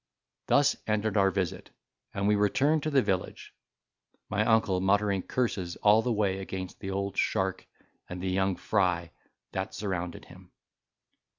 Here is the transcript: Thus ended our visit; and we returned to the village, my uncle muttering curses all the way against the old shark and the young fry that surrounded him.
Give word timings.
Thus 0.47 0.75
ended 0.87 1.15
our 1.15 1.29
visit; 1.29 1.69
and 2.11 2.27
we 2.27 2.35
returned 2.35 2.81
to 2.81 2.89
the 2.89 3.03
village, 3.03 3.53
my 4.31 4.43
uncle 4.43 4.81
muttering 4.81 5.21
curses 5.21 5.75
all 5.75 6.01
the 6.01 6.11
way 6.11 6.39
against 6.39 6.79
the 6.79 6.89
old 6.89 7.15
shark 7.19 7.67
and 8.09 8.19
the 8.19 8.27
young 8.31 8.55
fry 8.55 9.11
that 9.51 9.75
surrounded 9.75 10.25
him. 10.25 10.49